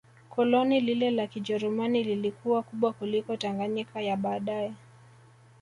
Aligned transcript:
Koloni 0.29 0.79
lile 0.81 1.11
la 1.11 1.27
Kijerumani 1.27 2.03
lilikuwa 2.03 2.63
kubwa 2.63 2.93
kuliko 2.93 3.37
Tanganyika 3.37 4.01
ya 4.01 4.17
baadae 4.17 4.73